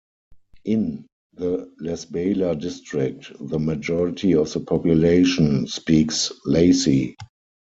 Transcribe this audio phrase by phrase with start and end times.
[0.65, 1.05] In
[1.35, 7.13] the Lasbela District, the majority of the population speaks Lasi.